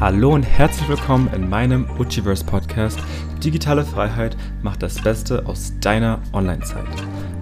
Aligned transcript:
Hallo 0.00 0.32
und 0.32 0.44
herzlich 0.44 0.88
willkommen 0.88 1.28
in 1.34 1.50
meinem 1.50 1.86
Uchiverse 1.98 2.42
Podcast. 2.42 2.98
Digitale 3.44 3.84
Freiheit 3.84 4.34
macht 4.62 4.82
das 4.82 4.98
Beste 4.98 5.44
aus 5.44 5.74
deiner 5.78 6.22
Online-Zeit. 6.32 6.86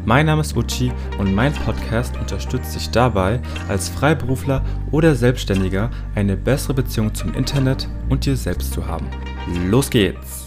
Mein 0.05 0.27
Name 0.27 0.41
ist 0.41 0.57
Uchi 0.57 0.91
und 1.19 1.33
mein 1.33 1.53
Podcast 1.53 2.17
unterstützt 2.17 2.75
dich 2.75 2.91
dabei, 2.91 3.39
als 3.69 3.89
Freiberufler 3.89 4.65
oder 4.91 5.15
Selbstständiger 5.15 5.89
eine 6.17 6.37
bessere 6.37 6.75
Beziehung 6.75 7.15
zum 7.15 7.33
Internet 7.35 7.89
und 8.09 8.27
dir 8.27 8.37
selbst 8.37 8.73
zu 8.73 8.85
haben. 8.85 9.07
Los 9.71 9.89
geht's! 9.89 10.38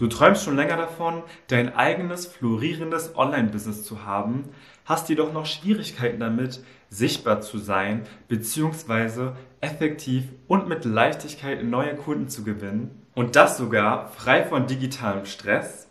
Du 0.00 0.06
träumst 0.06 0.44
schon 0.44 0.56
länger 0.56 0.78
davon, 0.78 1.22
dein 1.48 1.76
eigenes 1.76 2.24
florierendes 2.24 3.16
Online-Business 3.16 3.84
zu 3.84 4.06
haben, 4.06 4.48
hast 4.86 5.10
jedoch 5.10 5.34
noch 5.34 5.44
Schwierigkeiten 5.44 6.18
damit, 6.20 6.64
sichtbar 6.88 7.42
zu 7.42 7.58
sein 7.58 8.06
bzw. 8.26 9.32
effektiv 9.60 10.24
und 10.48 10.68
mit 10.68 10.86
Leichtigkeit 10.86 11.62
neue 11.64 11.94
Kunden 11.96 12.30
zu 12.30 12.44
gewinnen 12.44 13.02
und 13.14 13.36
das 13.36 13.58
sogar 13.58 14.08
frei 14.12 14.42
von 14.42 14.66
digitalem 14.66 15.26
Stress, 15.26 15.86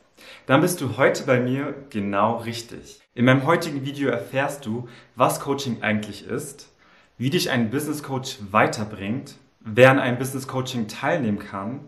dann 0.47 0.61
bist 0.61 0.81
du 0.81 0.97
heute 0.97 1.25
bei 1.25 1.39
mir 1.39 1.75
genau 1.91 2.37
richtig. 2.37 3.01
In 3.13 3.25
meinem 3.25 3.45
heutigen 3.45 3.85
Video 3.85 4.09
erfährst 4.09 4.65
du, 4.65 4.89
was 5.15 5.39
Coaching 5.39 5.83
eigentlich 5.83 6.25
ist, 6.25 6.73
wie 7.19 7.29
dich 7.29 7.51
ein 7.51 7.69
Business 7.69 8.01
Coach 8.01 8.39
weiterbringt, 8.49 9.35
wer 9.59 9.91
an 9.91 9.99
einem 9.99 10.17
Business 10.17 10.47
Coaching 10.47 10.87
teilnehmen 10.87 11.37
kann 11.37 11.81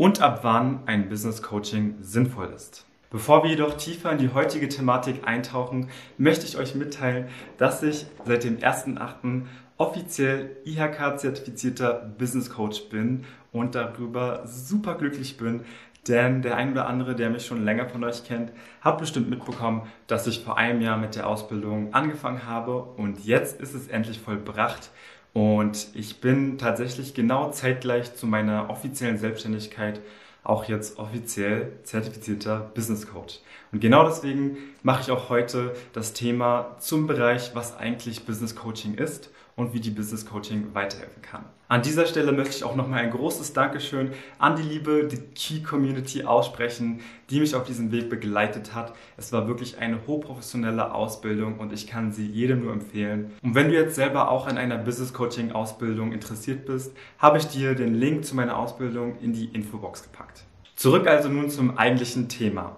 und 0.00 0.22
ab 0.22 0.38
wann 0.44 0.80
ein 0.86 1.10
Business 1.10 1.42
Coaching 1.42 1.96
sinnvoll 2.00 2.54
ist. 2.56 2.86
Bevor 3.10 3.42
wir 3.42 3.50
jedoch 3.50 3.76
tiefer 3.76 4.10
in 4.10 4.16
die 4.16 4.32
heutige 4.32 4.66
Thematik 4.66 5.28
eintauchen, 5.28 5.90
möchte 6.16 6.46
ich 6.46 6.56
euch 6.56 6.74
mitteilen, 6.74 7.28
dass 7.58 7.82
ich 7.82 8.06
seit 8.24 8.44
dem 8.44 8.56
1.8. 8.60 9.42
offiziell 9.76 10.56
IHK-zertifizierter 10.64 12.14
Business 12.16 12.48
Coach 12.48 12.88
bin 12.88 13.26
und 13.52 13.74
darüber 13.74 14.46
super 14.46 14.94
glücklich 14.94 15.36
bin, 15.36 15.66
denn 16.08 16.40
der 16.40 16.56
ein 16.56 16.72
oder 16.72 16.86
andere, 16.86 17.14
der 17.14 17.28
mich 17.28 17.44
schon 17.44 17.62
länger 17.62 17.86
von 17.86 18.02
euch 18.02 18.24
kennt, 18.24 18.52
hat 18.80 18.96
bestimmt 18.96 19.28
mitbekommen, 19.28 19.82
dass 20.06 20.26
ich 20.26 20.42
vor 20.42 20.56
einem 20.56 20.80
Jahr 20.80 20.96
mit 20.96 21.14
der 21.14 21.26
Ausbildung 21.26 21.92
angefangen 21.92 22.46
habe 22.46 22.80
und 22.80 23.26
jetzt 23.26 23.60
ist 23.60 23.74
es 23.74 23.86
endlich 23.88 24.18
vollbracht. 24.18 24.92
Und 25.32 25.88
ich 25.94 26.20
bin 26.20 26.58
tatsächlich 26.58 27.14
genau 27.14 27.50
zeitgleich 27.50 28.14
zu 28.14 28.26
meiner 28.26 28.68
offiziellen 28.68 29.18
Selbstständigkeit 29.18 30.00
auch 30.42 30.64
jetzt 30.64 30.98
offiziell 30.98 31.72
zertifizierter 31.82 32.70
Business 32.74 33.06
Coach. 33.06 33.40
Und 33.72 33.80
genau 33.80 34.04
deswegen 34.06 34.56
mache 34.82 35.02
ich 35.02 35.10
auch 35.10 35.28
heute 35.28 35.74
das 35.92 36.12
Thema 36.14 36.76
zum 36.80 37.06
Bereich, 37.06 37.54
was 37.54 37.76
eigentlich 37.76 38.24
Business 38.24 38.56
Coaching 38.56 38.94
ist 38.94 39.30
und 39.60 39.74
wie 39.74 39.80
die 39.80 39.90
Business 39.90 40.26
Coaching 40.26 40.74
weiterhelfen 40.74 41.22
kann. 41.22 41.44
An 41.68 41.82
dieser 41.82 42.06
Stelle 42.06 42.32
möchte 42.32 42.56
ich 42.56 42.64
auch 42.64 42.74
nochmal 42.74 43.00
ein 43.00 43.10
großes 43.10 43.52
Dankeschön 43.52 44.10
an 44.38 44.56
die 44.56 44.62
liebe 44.62 45.06
die 45.06 45.18
Key 45.34 45.62
Community 45.62 46.24
aussprechen, 46.24 47.00
die 47.30 47.38
mich 47.38 47.54
auf 47.54 47.62
diesem 47.64 47.92
Weg 47.92 48.10
begleitet 48.10 48.74
hat. 48.74 48.92
Es 49.16 49.32
war 49.32 49.46
wirklich 49.46 49.78
eine 49.78 50.04
hochprofessionelle 50.06 50.92
Ausbildung 50.92 51.58
und 51.60 51.72
ich 51.72 51.86
kann 51.86 52.10
sie 52.10 52.26
jedem 52.26 52.64
nur 52.64 52.72
empfehlen. 52.72 53.30
Und 53.42 53.54
wenn 53.54 53.68
du 53.68 53.74
jetzt 53.74 53.94
selber 53.94 54.30
auch 54.30 54.48
an 54.48 54.58
einer 54.58 54.78
Business 54.78 55.12
Coaching 55.12 55.52
Ausbildung 55.52 56.10
interessiert 56.12 56.66
bist, 56.66 56.92
habe 57.18 57.38
ich 57.38 57.46
dir 57.46 57.76
den 57.76 57.94
Link 57.94 58.24
zu 58.24 58.34
meiner 58.34 58.58
Ausbildung 58.58 59.18
in 59.20 59.32
die 59.32 59.46
Infobox 59.46 60.02
gepackt. 60.02 60.42
Zurück 60.74 61.06
also 61.06 61.28
nun 61.28 61.50
zum 61.50 61.78
eigentlichen 61.78 62.28
Thema. 62.28 62.76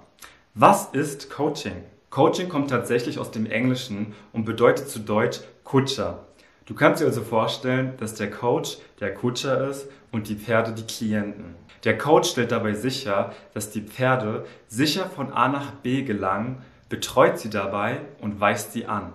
Was 0.54 0.90
ist 0.92 1.30
Coaching? 1.30 1.84
Coaching 2.10 2.50
kommt 2.50 2.68
tatsächlich 2.68 3.18
aus 3.18 3.30
dem 3.30 3.46
Englischen 3.46 4.12
und 4.34 4.44
bedeutet 4.44 4.90
zu 4.90 4.98
Deutsch 4.98 5.40
Kutscher. 5.64 6.26
Du 6.64 6.74
kannst 6.74 7.00
dir 7.00 7.06
also 7.06 7.22
vorstellen, 7.22 7.94
dass 7.98 8.14
der 8.14 8.30
Coach 8.30 8.78
der 9.00 9.14
Kutscher 9.14 9.68
ist 9.68 9.88
und 10.12 10.28
die 10.28 10.36
Pferde 10.36 10.72
die 10.72 10.86
Klienten. 10.86 11.56
Der 11.82 11.98
Coach 11.98 12.30
stellt 12.30 12.52
dabei 12.52 12.74
sicher, 12.74 13.32
dass 13.52 13.70
die 13.70 13.82
Pferde 13.82 14.46
sicher 14.68 15.06
von 15.06 15.32
A 15.32 15.48
nach 15.48 15.72
B 15.72 16.02
gelangen, 16.02 16.62
betreut 16.88 17.38
sie 17.38 17.50
dabei 17.50 18.00
und 18.20 18.40
weist 18.40 18.72
sie 18.72 18.86
an. 18.86 19.12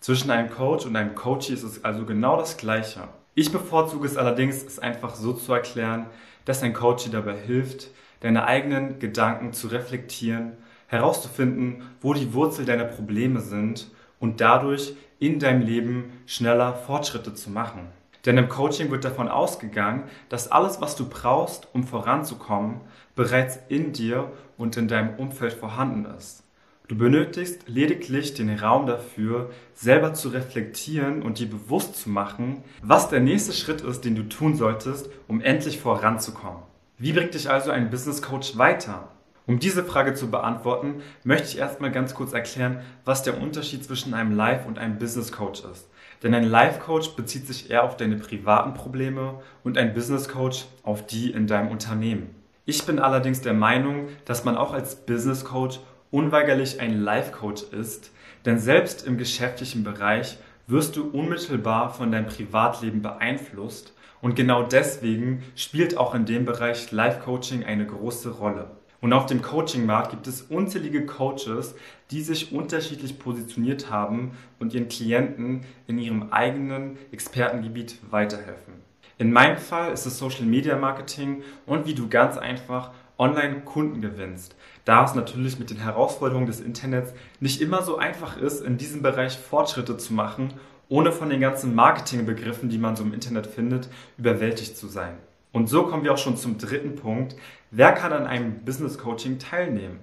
Zwischen 0.00 0.30
einem 0.30 0.50
Coach 0.50 0.84
und 0.84 0.94
einem 0.96 1.14
Coachee 1.14 1.54
ist 1.54 1.62
es 1.62 1.82
also 1.82 2.04
genau 2.04 2.36
das 2.36 2.58
Gleiche. 2.58 3.08
Ich 3.34 3.50
bevorzuge 3.50 4.06
es 4.06 4.18
allerdings, 4.18 4.62
es 4.62 4.78
einfach 4.78 5.14
so 5.14 5.32
zu 5.32 5.54
erklären, 5.54 6.06
dass 6.44 6.62
ein 6.62 6.74
Coachee 6.74 7.10
dabei 7.10 7.36
hilft, 7.36 7.88
deine 8.20 8.44
eigenen 8.44 8.98
Gedanken 8.98 9.54
zu 9.54 9.68
reflektieren, 9.68 10.52
herauszufinden, 10.88 11.82
wo 12.02 12.12
die 12.12 12.34
Wurzel 12.34 12.66
deiner 12.66 12.84
Probleme 12.84 13.40
sind 13.40 13.86
und 14.20 14.40
dadurch 14.40 14.94
in 15.18 15.38
deinem 15.38 15.62
Leben 15.62 16.12
schneller 16.26 16.74
Fortschritte 16.74 17.34
zu 17.34 17.50
machen. 17.50 17.88
Denn 18.24 18.38
im 18.38 18.48
Coaching 18.48 18.90
wird 18.90 19.04
davon 19.04 19.28
ausgegangen, 19.28 20.04
dass 20.28 20.50
alles, 20.50 20.80
was 20.80 20.96
du 20.96 21.08
brauchst, 21.08 21.68
um 21.72 21.84
voranzukommen, 21.84 22.80
bereits 23.14 23.58
in 23.68 23.92
dir 23.92 24.32
und 24.58 24.76
in 24.76 24.88
deinem 24.88 25.14
Umfeld 25.16 25.52
vorhanden 25.52 26.06
ist. 26.16 26.42
Du 26.88 26.96
benötigst 26.96 27.68
lediglich 27.68 28.34
den 28.34 28.56
Raum 28.58 28.86
dafür, 28.86 29.50
selber 29.74 30.14
zu 30.14 30.28
reflektieren 30.28 31.22
und 31.22 31.38
dir 31.38 31.50
bewusst 31.50 31.96
zu 31.96 32.10
machen, 32.10 32.62
was 32.82 33.08
der 33.08 33.20
nächste 33.20 33.52
Schritt 33.52 33.80
ist, 33.80 34.04
den 34.04 34.14
du 34.14 34.22
tun 34.28 34.54
solltest, 34.54 35.08
um 35.26 35.40
endlich 35.40 35.80
voranzukommen. 35.80 36.62
Wie 36.98 37.12
bringt 37.12 37.34
dich 37.34 37.50
also 37.50 37.72
ein 37.72 37.90
Business 37.90 38.22
Coach 38.22 38.56
weiter? 38.56 39.08
Um 39.48 39.60
diese 39.60 39.84
Frage 39.84 40.14
zu 40.14 40.28
beantworten, 40.28 41.02
möchte 41.22 41.46
ich 41.46 41.58
erstmal 41.58 41.92
ganz 41.92 42.14
kurz 42.14 42.32
erklären, 42.32 42.80
was 43.04 43.22
der 43.22 43.40
Unterschied 43.40 43.84
zwischen 43.84 44.12
einem 44.12 44.34
Life- 44.34 44.66
und 44.66 44.78
einem 44.78 44.98
Business 44.98 45.30
Coach 45.30 45.62
ist. 45.70 45.88
Denn 46.24 46.34
ein 46.34 46.44
Life 46.44 46.80
Coach 46.80 47.10
bezieht 47.10 47.46
sich 47.46 47.70
eher 47.70 47.84
auf 47.84 47.96
deine 47.96 48.16
privaten 48.16 48.74
Probleme 48.74 49.40
und 49.62 49.78
ein 49.78 49.94
Business 49.94 50.28
Coach 50.28 50.64
auf 50.82 51.06
die 51.06 51.30
in 51.30 51.46
deinem 51.46 51.70
Unternehmen. 51.70 52.34
Ich 52.64 52.84
bin 52.84 52.98
allerdings 52.98 53.40
der 53.40 53.54
Meinung, 53.54 54.08
dass 54.24 54.44
man 54.44 54.56
auch 54.56 54.72
als 54.72 54.96
Business 54.96 55.44
Coach 55.44 55.78
unweigerlich 56.10 56.80
ein 56.80 57.00
Life 57.00 57.30
Coach 57.30 57.62
ist, 57.70 58.10
denn 58.44 58.58
selbst 58.58 59.06
im 59.06 59.16
geschäftlichen 59.16 59.84
Bereich 59.84 60.38
wirst 60.66 60.96
du 60.96 61.08
unmittelbar 61.10 61.94
von 61.94 62.10
deinem 62.10 62.26
Privatleben 62.26 63.02
beeinflusst 63.02 63.92
und 64.20 64.34
genau 64.34 64.64
deswegen 64.64 65.44
spielt 65.54 65.96
auch 65.96 66.16
in 66.16 66.24
dem 66.24 66.44
Bereich 66.44 66.90
Life 66.90 67.20
Coaching 67.20 67.62
eine 67.62 67.86
große 67.86 68.30
Rolle. 68.30 68.72
Und 69.00 69.12
auf 69.12 69.26
dem 69.26 69.42
Coaching-Markt 69.42 70.10
gibt 70.10 70.26
es 70.26 70.42
unzählige 70.42 71.06
Coaches, 71.06 71.74
die 72.10 72.22
sich 72.22 72.52
unterschiedlich 72.52 73.18
positioniert 73.18 73.90
haben 73.90 74.32
und 74.58 74.74
ihren 74.74 74.88
Klienten 74.88 75.62
in 75.86 75.98
ihrem 75.98 76.32
eigenen 76.32 76.96
Expertengebiet 77.12 77.98
weiterhelfen. 78.10 78.74
In 79.18 79.32
meinem 79.32 79.58
Fall 79.58 79.92
ist 79.92 80.06
es 80.06 80.18
Social 80.18 80.44
Media 80.44 80.76
Marketing 80.76 81.42
und 81.64 81.86
wie 81.86 81.94
du 81.94 82.08
ganz 82.08 82.36
einfach 82.36 82.90
online 83.18 83.60
Kunden 83.60 84.00
gewinnst. 84.00 84.54
Da 84.84 85.04
es 85.04 85.14
natürlich 85.14 85.58
mit 85.58 85.70
den 85.70 85.78
Herausforderungen 85.78 86.46
des 86.46 86.60
Internets 86.60 87.14
nicht 87.40 87.60
immer 87.60 87.82
so 87.82 87.96
einfach 87.96 88.36
ist, 88.36 88.60
in 88.60 88.76
diesem 88.76 89.02
Bereich 89.02 89.38
Fortschritte 89.38 89.96
zu 89.96 90.12
machen, 90.12 90.52
ohne 90.88 91.12
von 91.12 91.30
den 91.30 91.40
ganzen 91.40 91.74
Marketingbegriffen, 91.74 92.68
die 92.68 92.78
man 92.78 92.94
so 92.94 93.02
im 93.02 93.14
Internet 93.14 93.46
findet, 93.46 93.88
überwältigt 94.18 94.76
zu 94.76 94.86
sein. 94.86 95.16
Und 95.56 95.68
so 95.70 95.84
kommen 95.84 96.04
wir 96.04 96.12
auch 96.12 96.18
schon 96.18 96.36
zum 96.36 96.58
dritten 96.58 96.96
Punkt. 96.96 97.34
Wer 97.70 97.92
kann 97.92 98.12
an 98.12 98.26
einem 98.26 98.62
Business 98.66 98.98
Coaching 98.98 99.38
teilnehmen? 99.38 100.00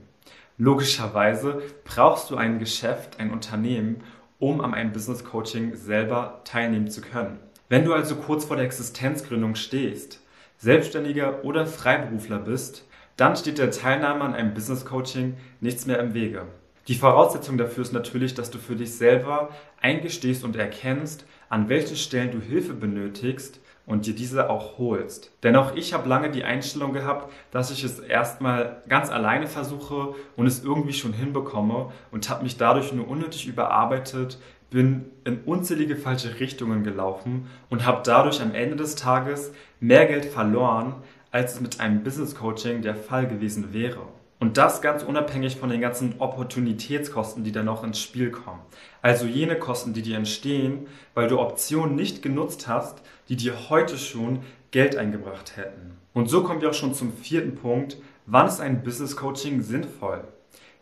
Logischerweise 0.57 1.61
brauchst 1.85 2.31
du 2.31 2.35
ein 2.37 2.57
Geschäft, 2.57 3.19
ein 3.19 3.29
Unternehmen, 3.29 3.97
um 4.39 4.61
an 4.61 4.73
einem 4.73 4.93
Business 4.93 5.23
Coaching 5.23 5.75
selber 5.75 6.41
teilnehmen 6.43 6.89
zu 6.89 7.01
können. 7.01 7.37
Wenn 7.69 7.85
du 7.85 7.93
also 7.93 8.15
kurz 8.15 8.45
vor 8.45 8.55
der 8.55 8.65
Existenzgründung 8.65 9.53
stehst, 9.53 10.21
Selbstständiger 10.57 11.45
oder 11.45 11.67
Freiberufler 11.67 12.39
bist, 12.39 12.87
dann 13.15 13.35
steht 13.35 13.59
der 13.59 13.69
Teilnahme 13.69 14.23
an 14.23 14.33
einem 14.33 14.55
Business 14.55 14.85
Coaching 14.85 15.35
nichts 15.61 15.85
mehr 15.85 15.99
im 15.99 16.15
Wege. 16.15 16.47
Die 16.87 16.95
Voraussetzung 16.95 17.59
dafür 17.59 17.83
ist 17.83 17.93
natürlich, 17.93 18.33
dass 18.33 18.49
du 18.49 18.57
für 18.57 18.75
dich 18.75 18.95
selber 18.95 19.49
eingestehst 19.79 20.43
und 20.43 20.55
erkennst, 20.55 21.27
an 21.47 21.69
welchen 21.69 21.95
Stellen 21.95 22.31
du 22.31 22.39
Hilfe 22.39 22.73
benötigst 22.73 23.59
und 23.85 24.05
dir 24.05 24.15
diese 24.15 24.49
auch 24.49 24.77
holst. 24.77 25.31
Denn 25.43 25.55
auch 25.55 25.75
ich 25.75 25.93
habe 25.93 26.07
lange 26.07 26.31
die 26.31 26.43
Einstellung 26.43 26.93
gehabt, 26.93 27.31
dass 27.51 27.71
ich 27.71 27.83
es 27.83 27.99
erstmal 27.99 28.81
ganz 28.87 29.09
alleine 29.09 29.47
versuche 29.47 30.15
und 30.35 30.47
es 30.47 30.63
irgendwie 30.63 30.93
schon 30.93 31.13
hinbekomme 31.13 31.91
und 32.11 32.29
habe 32.29 32.43
mich 32.43 32.57
dadurch 32.57 32.93
nur 32.93 33.07
unnötig 33.07 33.47
überarbeitet, 33.47 34.39
bin 34.69 35.05
in 35.23 35.39
unzählige 35.41 35.95
falsche 35.95 36.39
Richtungen 36.39 36.83
gelaufen 36.83 37.47
und 37.69 37.85
habe 37.85 38.01
dadurch 38.03 38.41
am 38.41 38.55
Ende 38.55 38.75
des 38.75 38.95
Tages 38.95 39.51
mehr 39.79 40.07
Geld 40.07 40.25
verloren, 40.25 40.95
als 41.31 41.55
es 41.55 41.61
mit 41.61 41.79
einem 41.79 42.03
Business 42.03 42.35
Coaching 42.35 42.81
der 42.81 42.95
Fall 42.95 43.27
gewesen 43.27 43.73
wäre. 43.73 44.07
Und 44.43 44.57
das 44.57 44.81
ganz 44.81 45.03
unabhängig 45.03 45.55
von 45.55 45.69
den 45.69 45.79
ganzen 45.79 46.15
Opportunitätskosten, 46.19 47.45
die 47.45 47.53
dann 47.53 47.63
noch 47.63 47.81
ins 47.81 48.01
Spiel 48.01 48.29
kommen. 48.29 48.59
Also 49.01 49.25
jene 49.25 49.57
Kosten, 49.57 49.93
die 49.93 50.01
dir 50.01 50.17
entstehen, 50.17 50.87
weil 51.13 51.29
du 51.29 51.39
Optionen 51.39 51.95
nicht 51.95 52.21
genutzt 52.21 52.67
hast, 52.67 53.01
die 53.29 53.37
dir 53.37 53.69
heute 53.69 53.97
schon 53.97 54.39
Geld 54.71 54.97
eingebracht 54.97 55.55
hätten. 55.55 55.97
Und 56.13 56.29
so 56.29 56.43
kommen 56.43 56.59
wir 56.59 56.71
auch 56.71 56.73
schon 56.73 56.93
zum 56.93 57.13
vierten 57.13 57.55
Punkt. 57.55 57.95
Wann 58.25 58.47
ist 58.47 58.59
ein 58.59 58.83
Business 58.83 59.15
Coaching 59.15 59.61
sinnvoll? 59.61 60.25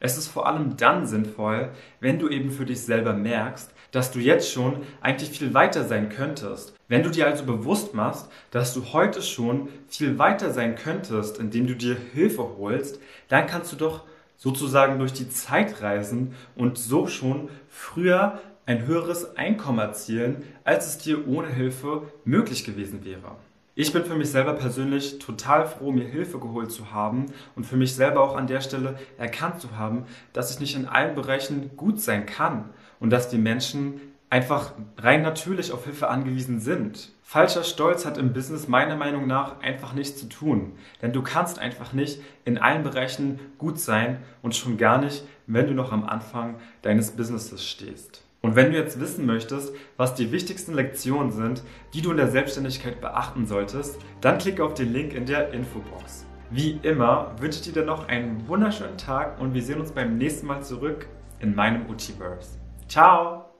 Es 0.01 0.17
ist 0.17 0.27
vor 0.27 0.47
allem 0.47 0.77
dann 0.77 1.05
sinnvoll, 1.05 1.69
wenn 1.99 2.17
du 2.17 2.27
eben 2.27 2.49
für 2.49 2.65
dich 2.65 2.81
selber 2.81 3.13
merkst, 3.13 3.71
dass 3.91 4.11
du 4.11 4.19
jetzt 4.19 4.51
schon 4.51 4.77
eigentlich 4.99 5.29
viel 5.29 5.53
weiter 5.53 5.85
sein 5.85 6.09
könntest. 6.09 6.73
Wenn 6.87 7.03
du 7.03 7.11
dir 7.11 7.27
also 7.27 7.45
bewusst 7.45 7.93
machst, 7.93 8.27
dass 8.49 8.73
du 8.73 8.93
heute 8.93 9.21
schon 9.21 9.69
viel 9.87 10.17
weiter 10.17 10.51
sein 10.51 10.75
könntest, 10.75 11.37
indem 11.37 11.67
du 11.67 11.75
dir 11.75 11.95
Hilfe 12.13 12.57
holst, 12.57 12.99
dann 13.27 13.45
kannst 13.45 13.71
du 13.71 13.75
doch 13.75 14.03
sozusagen 14.37 14.97
durch 14.97 15.13
die 15.13 15.29
Zeit 15.29 15.83
reisen 15.83 16.33
und 16.55 16.79
so 16.79 17.05
schon 17.05 17.49
früher 17.69 18.39
ein 18.65 18.87
höheres 18.87 19.37
Einkommen 19.37 19.79
erzielen, 19.79 20.43
als 20.63 20.87
es 20.87 20.97
dir 20.97 21.27
ohne 21.27 21.49
Hilfe 21.49 22.11
möglich 22.25 22.63
gewesen 22.63 23.05
wäre. 23.05 23.35
Ich 23.81 23.93
bin 23.93 24.05
für 24.05 24.13
mich 24.13 24.29
selber 24.29 24.53
persönlich 24.53 25.17
total 25.17 25.65
froh, 25.65 25.91
mir 25.91 26.05
Hilfe 26.05 26.37
geholt 26.37 26.71
zu 26.71 26.91
haben 26.91 27.25
und 27.55 27.65
für 27.65 27.77
mich 27.77 27.95
selber 27.95 28.21
auch 28.21 28.35
an 28.35 28.45
der 28.45 28.61
Stelle 28.61 28.99
erkannt 29.17 29.59
zu 29.59 29.75
haben, 29.75 30.05
dass 30.33 30.51
ich 30.51 30.59
nicht 30.59 30.75
in 30.75 30.85
allen 30.85 31.15
Bereichen 31.15 31.75
gut 31.75 31.99
sein 31.99 32.27
kann 32.27 32.69
und 32.99 33.09
dass 33.09 33.29
die 33.29 33.39
Menschen 33.39 33.99
einfach 34.29 34.73
rein 34.99 35.23
natürlich 35.23 35.71
auf 35.71 35.85
Hilfe 35.85 36.09
angewiesen 36.09 36.59
sind. 36.59 37.09
Falscher 37.23 37.63
Stolz 37.63 38.05
hat 38.05 38.19
im 38.19 38.33
Business 38.33 38.67
meiner 38.67 38.97
Meinung 38.97 39.25
nach 39.25 39.61
einfach 39.61 39.93
nichts 39.93 40.19
zu 40.19 40.29
tun, 40.29 40.73
denn 41.01 41.11
du 41.11 41.23
kannst 41.23 41.57
einfach 41.57 41.91
nicht 41.91 42.21
in 42.45 42.59
allen 42.59 42.83
Bereichen 42.83 43.39
gut 43.57 43.79
sein 43.79 44.19
und 44.43 44.55
schon 44.55 44.77
gar 44.77 44.99
nicht, 44.99 45.23
wenn 45.47 45.65
du 45.65 45.73
noch 45.73 45.91
am 45.91 46.05
Anfang 46.05 46.59
deines 46.83 47.09
Businesses 47.09 47.65
stehst. 47.65 48.21
Und 48.41 48.55
wenn 48.55 48.71
du 48.71 48.77
jetzt 48.77 48.99
wissen 48.99 49.25
möchtest, 49.25 49.73
was 49.97 50.15
die 50.15 50.31
wichtigsten 50.31 50.73
Lektionen 50.73 51.31
sind, 51.31 51.63
die 51.93 52.01
du 52.01 52.11
in 52.11 52.17
der 52.17 52.27
Selbstständigkeit 52.27 52.99
beachten 52.99 53.45
solltest, 53.45 53.99
dann 54.19 54.39
klicke 54.39 54.63
auf 54.63 54.73
den 54.73 54.91
Link 54.91 55.13
in 55.13 55.25
der 55.25 55.53
Infobox. 55.53 56.25
Wie 56.49 56.79
immer 56.83 57.35
wünsche 57.39 57.61
ich 57.61 57.71
dir 57.71 57.85
noch 57.85 58.07
einen 58.07 58.47
wunderschönen 58.47 58.97
Tag 58.97 59.39
und 59.39 59.53
wir 59.53 59.61
sehen 59.61 59.79
uns 59.79 59.91
beim 59.91 60.17
nächsten 60.17 60.47
Mal 60.47 60.61
zurück 60.61 61.07
in 61.39 61.55
meinem 61.55 61.89
Uchiverse. 61.89 62.59
Ciao! 62.87 63.50